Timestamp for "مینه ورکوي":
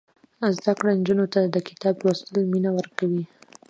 2.51-3.23